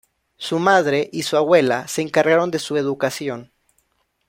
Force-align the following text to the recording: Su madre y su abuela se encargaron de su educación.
Su 0.37 0.57
madre 0.57 1.07
y 1.13 1.21
su 1.21 1.37
abuela 1.37 1.87
se 1.87 2.01
encargaron 2.01 2.49
de 2.49 2.57
su 2.57 2.75
educación. 2.75 3.51